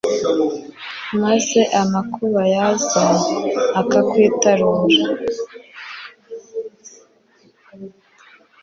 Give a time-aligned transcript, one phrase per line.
[1.21, 3.03] maze amakuba yaza,
[3.81, 5.01] akakwitarura